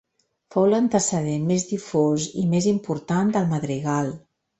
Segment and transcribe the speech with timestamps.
[0.53, 4.11] Fou l'antecedent més difós i més important del madrigal.